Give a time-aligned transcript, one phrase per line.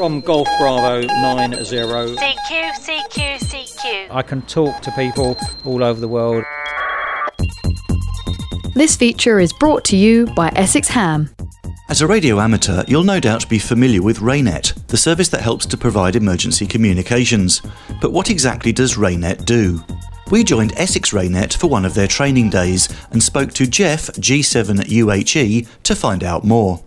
[0.00, 1.56] From Golf Bravo 90.
[1.58, 4.06] CQ, CQ, CQ.
[4.10, 6.42] I can talk to people all over the world.
[8.74, 11.28] This feature is brought to you by Essex Ham.
[11.90, 15.66] As a radio amateur, you'll no doubt be familiar with Raynet, the service that helps
[15.66, 17.60] to provide emergency communications.
[18.00, 19.84] But what exactly does Raynet do?
[20.30, 25.68] We joined Essex Raynet for one of their training days and spoke to Jeff G7UHE
[25.82, 26.82] to find out more.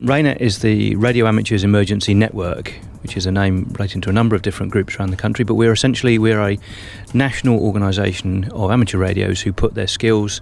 [0.00, 2.70] Raynet is the Radio Amateurs Emergency Network,
[3.02, 5.44] which is a name relating to a number of different groups around the country.
[5.44, 6.56] But we're essentially we're a
[7.14, 10.40] national organisation of amateur radios who put their skills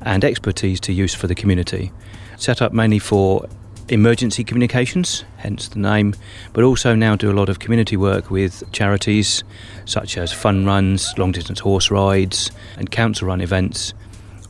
[0.00, 1.92] and expertise to use for the community.
[2.38, 3.46] Set up mainly for
[3.90, 6.14] emergency communications, hence the name,
[6.54, 9.44] but also now do a lot of community work with charities
[9.84, 13.92] such as fun runs, long distance horse rides, and council run events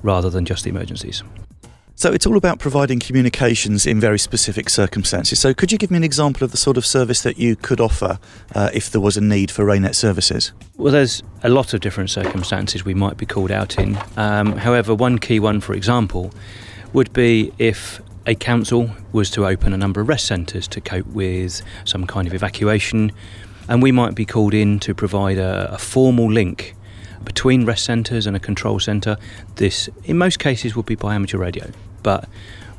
[0.04, 1.24] rather than just the emergencies.
[1.96, 5.38] So it's all about providing communications in very specific circumstances.
[5.38, 7.80] So could you give me an example of the sort of service that you could
[7.80, 8.18] offer
[8.52, 10.52] uh, if there was a need for Raynet services?
[10.76, 13.96] Well, there's a lot of different circumstances we might be called out in.
[14.16, 16.32] Um, however, one key one, for example,
[16.92, 21.06] would be if a council was to open a number of rest centres to cope
[21.06, 23.12] with some kind of evacuation,
[23.68, 26.74] and we might be called in to provide a, a formal link
[27.24, 29.16] between rest centres and a control centre.
[29.56, 31.70] This, in most cases, would be by amateur radio,
[32.02, 32.28] but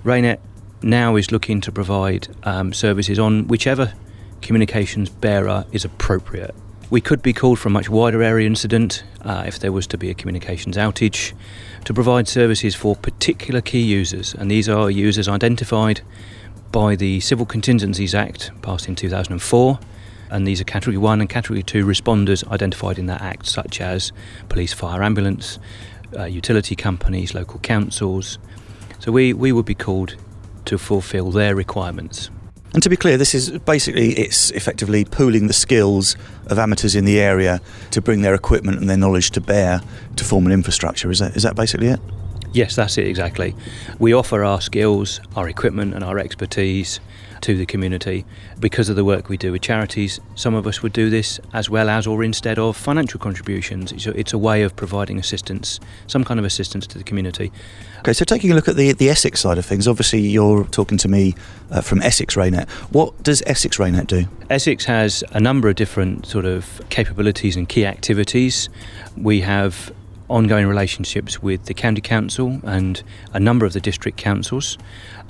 [0.04, 0.40] Raynet
[0.82, 3.94] now is looking to provide um, services on whichever
[4.42, 6.54] communications bearer is appropriate.
[6.92, 9.98] We could be called for a much wider area incident uh, if there was to
[9.98, 11.34] be a communications outage
[11.86, 16.02] to provide services for particular key users, and these are users identified
[16.72, 19.80] by the Civil Contingencies Act passed in 2004
[20.36, 24.12] and these are Category 1 and Category 2 responders identified in that Act, such as
[24.50, 25.60] police, fire, ambulance,
[26.18, 28.38] uh, utility companies, local councils.
[29.00, 30.18] So we, we would be called
[30.66, 32.30] to fulfil their requirements.
[32.74, 37.06] And to be clear, this is basically it's effectively pooling the skills of amateurs in
[37.06, 39.80] the area to bring their equipment and their knowledge to bear
[40.18, 41.10] to form an infrastructure.
[41.10, 42.02] Is that is that basically it?
[42.56, 43.54] Yes, that's it exactly.
[44.00, 47.02] We offer our skills, our equipment, and our expertise
[47.42, 48.24] to the community
[48.62, 50.22] because of the work we do with charities.
[50.36, 53.92] Some of us would do this as well as or instead of financial contributions.
[53.92, 57.52] It's a, it's a way of providing assistance, some kind of assistance to the community.
[58.00, 60.98] Okay, so taking a look at the the Essex side of things, obviously you're talking
[61.00, 61.36] to me
[61.72, 62.70] uh, from Essex Raynet.
[62.94, 64.28] What does Essex Raynet do?
[64.50, 68.70] Essex has a number of different sort of capabilities and key activities.
[69.18, 69.92] We have
[70.30, 73.04] ongoing relationships with the county council and
[73.34, 74.78] a number of the district councils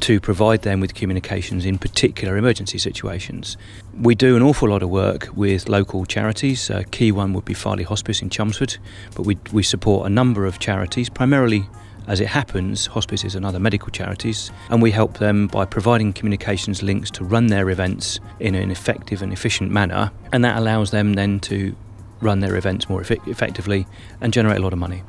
[0.01, 3.57] to provide them with communications in particular emergency situations.
[3.99, 6.69] We do an awful lot of work with local charities.
[6.69, 8.77] A key one would be Farleigh Hospice in Chelmsford,
[9.15, 11.67] but we, we support a number of charities, primarily
[12.07, 16.83] as it happens, hospices and other medical charities, and we help them by providing communications
[16.83, 21.13] links to run their events in an effective and efficient manner, and that allows them
[21.13, 21.75] then to
[22.21, 23.87] run their events more effect- effectively
[24.21, 25.03] and generate a lot of money.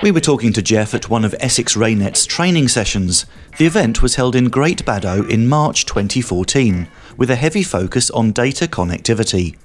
[0.00, 3.26] We were talking to Jeff at one of Essex Raynet's training sessions.
[3.58, 8.30] The event was held in Great Baddow in March 2014, with a heavy focus on
[8.30, 9.56] data connectivity.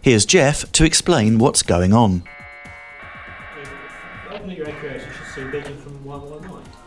[0.00, 2.22] Here's Jeff to explain what's going on.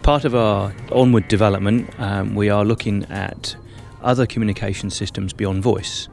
[0.02, 3.58] Part of our onward development, um, we are looking at
[4.04, 6.10] other communication systems beyond voice.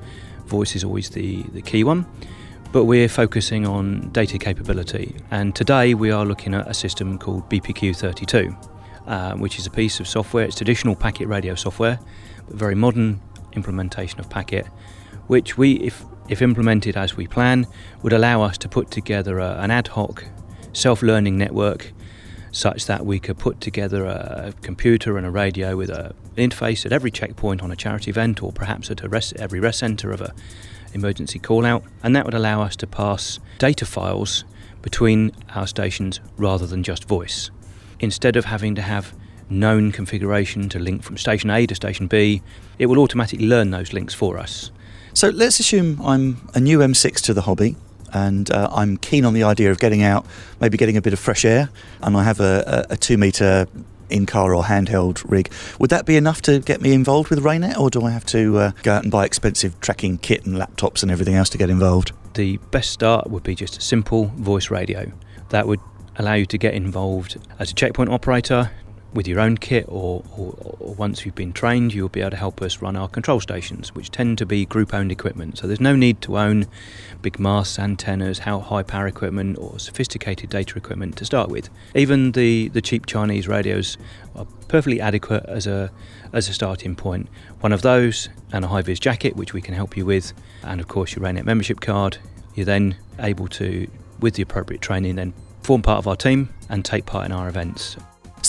[0.47, 2.07] Voice is always the, the key one
[2.73, 5.17] but we're focusing on data capability.
[5.31, 8.69] And today we are looking at a system called BPQ32,
[9.07, 10.45] uh, which is a piece of software.
[10.45, 11.99] It's traditional packet radio software,
[12.47, 13.21] but very modern
[13.55, 14.67] implementation of packet,
[15.27, 17.67] which we, if, if implemented as we plan,
[18.03, 20.25] would allow us to put together a, an ad hoc
[20.73, 21.93] self learning network
[22.53, 26.93] such that we could put together a computer and a radio with an interface at
[26.93, 30.33] every checkpoint on a charity event or perhaps at rest, every rest centre of an
[30.93, 34.45] emergency call out, and that would allow us to pass data files
[34.83, 37.51] between our stations rather than just voice.
[38.01, 39.13] Instead of having to have
[39.49, 42.43] known configuration to link from station A to station B,
[42.79, 44.71] it will automatically learn those links for us.
[45.13, 47.77] So let's assume I'm a new M6 to the hobby
[48.13, 50.27] and uh, I'm keen on the idea of getting out,
[50.61, 51.71] maybe getting a bit of fresh air,
[52.03, 53.67] and I have a, a, a two metre
[54.11, 55.53] in car or handheld rig.
[55.79, 58.59] Would that be enough to get me involved with Raynet, or do I have to
[58.59, 61.71] uh, go out and buy expensive tracking kit and laptops and everything else to get
[61.71, 62.13] involved?
[62.35, 65.13] The best start would be just a simple voice radio.
[65.51, 65.81] That would
[66.17, 68.71] allow you to get involved as a checkpoint operator,
[69.13, 72.37] with your own kit, or, or, or, once you've been trained, you'll be able to
[72.37, 75.59] help us run our control stations, which tend to be group owned equipment.
[75.59, 76.67] So there's no need to own
[77.23, 81.71] big masts, antennas, high power equipment, or sophisticated data equipment to start with.
[81.95, 83.99] Even the, the cheap Chinese radios
[84.37, 85.91] are perfectly adequate as a
[86.33, 87.29] as a starting point.
[87.61, 90.81] One of those and a high vis jacket, which we can help you with, and
[90.81, 92.19] of course your Raynet membership card.
[92.55, 93.89] You're then able to,
[94.21, 97.49] with the appropriate training, then form part of our team and take part in our
[97.49, 97.97] events.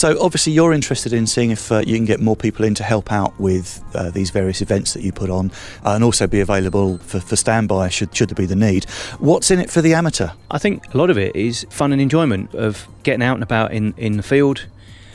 [0.02, 2.84] So obviously you're interested in seeing if uh, you can get more people in to
[2.84, 5.52] help out with uh, these various events that you put on,
[5.86, 8.86] uh, and also be available for, for standby should should there be the need.
[9.20, 10.30] What's in it for the amateur?
[10.50, 13.74] I think a lot of it is fun and enjoyment of getting out and about
[13.74, 14.66] in, in the field.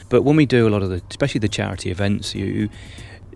[0.08, 2.68] But when we do a lot of the, especially the charity events, you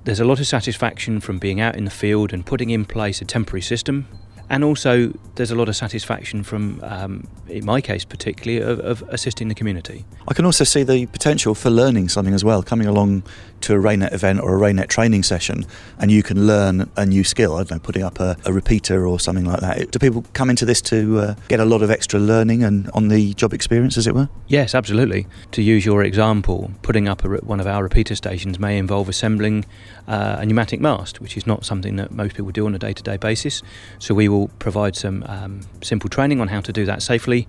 [0.05, 3.21] there's a lot of satisfaction from being out in the field and putting in place
[3.21, 4.07] a temporary system
[4.51, 9.03] and also there's a lot of satisfaction from, um, in my case particularly, of, of,
[9.09, 10.05] assisting the community.
[10.29, 13.23] I can also see the potential for learning something as well, coming along
[13.63, 15.67] to a Raynet event or a Raynet training session,
[15.99, 17.55] and you can learn a new skill.
[17.55, 19.91] I don't know, putting up a, a repeater or something like that.
[19.91, 23.09] Do people come into this to uh, get a lot of extra learning and on
[23.09, 24.29] the job experience, as it were?
[24.49, 25.27] Yes, absolutely.
[25.53, 29.65] To use your example, putting up one of our repeater stations may involve assembling
[30.09, 33.17] uh, a pneumatic mast, which is not something that most people do on a day-to-day
[33.17, 33.63] basis.
[33.99, 37.47] So we will provide some um, simple training on how to do that safely,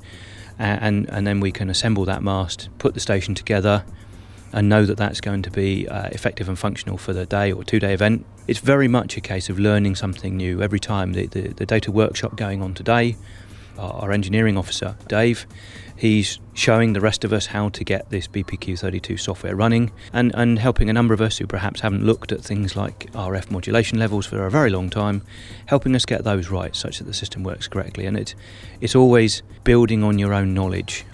[0.60, 3.84] and and then we can assemble that mast, put the station together,
[4.53, 7.63] and know that that's going to be uh, effective and functional for the day or
[7.63, 8.25] two day event.
[8.48, 11.13] It's very much a case of learning something new every time.
[11.13, 13.15] The, the, the data workshop going on today,
[13.77, 15.45] our, our engineering officer, Dave,
[16.01, 20.57] He's showing the rest of us how to get this BPQ32 software running and, and
[20.57, 24.25] helping a number of us who perhaps haven't looked at things like RF modulation levels
[24.25, 25.21] for a very long time,
[25.68, 28.07] helping us get those right such that the system works correctly.
[28.07, 28.33] And it,
[28.80, 31.06] it's always building on your own knowledge.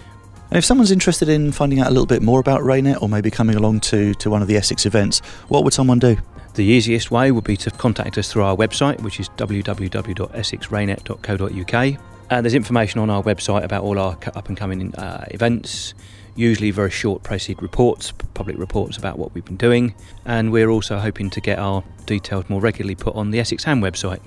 [0.49, 3.29] And if someone's interested in finding out a little bit more about Raynet or maybe
[3.29, 6.15] coming along to, to one of the Essex events, what would someone do?
[6.53, 11.99] The easiest way would be to contact us through our website, which is www.essexraynet.co.uk.
[12.29, 15.93] Uh, there's information on our website about all our up and coming uh, events,
[16.35, 19.95] usually very short proceed reports, public reports about what we've been doing,
[20.25, 23.81] and we're also hoping to get our details more regularly put on the Essex Ham
[23.81, 24.21] website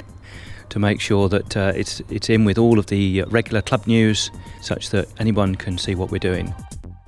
[0.71, 4.31] to make sure that uh, it's it's in with all of the regular club news,
[4.61, 6.53] such that anyone can see what we're doing.